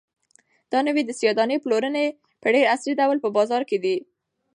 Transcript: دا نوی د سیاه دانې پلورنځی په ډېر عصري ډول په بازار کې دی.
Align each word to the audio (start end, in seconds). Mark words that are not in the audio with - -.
دا 0.71 0.79
نوی 0.87 1.03
د 1.05 1.11
سیاه 1.19 1.35
دانې 1.37 1.57
پلورنځی 1.63 2.07
په 2.41 2.47
ډېر 2.53 2.65
عصري 2.73 2.93
ډول 2.99 3.17
په 3.21 3.29
بازار 3.37 3.61
کې 3.69 3.77
دی. 3.83 3.97